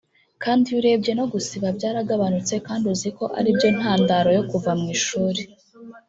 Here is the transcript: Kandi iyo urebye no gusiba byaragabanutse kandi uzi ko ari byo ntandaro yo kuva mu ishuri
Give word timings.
Kandi 0.43 0.63
iyo 0.67 0.77
urebye 0.81 1.11
no 1.19 1.25
gusiba 1.33 1.67
byaragabanutse 1.77 2.53
kandi 2.67 2.85
uzi 2.93 3.09
ko 3.17 3.25
ari 3.39 3.49
byo 3.57 3.67
ntandaro 3.77 4.29
yo 4.37 4.43
kuva 4.49 4.71
mu 4.79 4.85
ishuri 4.95 5.41